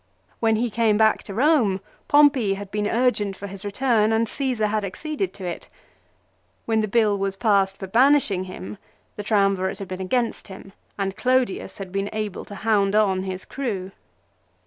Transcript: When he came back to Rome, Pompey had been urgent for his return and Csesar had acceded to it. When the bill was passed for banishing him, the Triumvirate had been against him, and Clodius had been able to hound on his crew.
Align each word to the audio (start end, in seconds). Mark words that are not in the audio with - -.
When 0.39 0.55
he 0.55 0.71
came 0.71 0.97
back 0.97 1.21
to 1.25 1.33
Rome, 1.35 1.79
Pompey 2.07 2.55
had 2.55 2.71
been 2.71 2.87
urgent 2.87 3.35
for 3.35 3.45
his 3.45 3.63
return 3.63 4.11
and 4.11 4.25
Csesar 4.25 4.65
had 4.69 4.83
acceded 4.83 5.31
to 5.35 5.45
it. 5.45 5.69
When 6.65 6.79
the 6.79 6.87
bill 6.87 7.19
was 7.19 7.35
passed 7.35 7.77
for 7.77 7.85
banishing 7.85 8.45
him, 8.45 8.79
the 9.15 9.21
Triumvirate 9.21 9.77
had 9.77 9.87
been 9.87 10.01
against 10.01 10.47
him, 10.47 10.73
and 10.97 11.15
Clodius 11.15 11.77
had 11.77 11.91
been 11.91 12.09
able 12.13 12.45
to 12.45 12.55
hound 12.55 12.95
on 12.95 13.21
his 13.21 13.45
crew. 13.45 13.91